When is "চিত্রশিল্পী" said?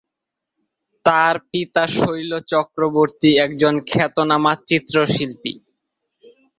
4.67-5.53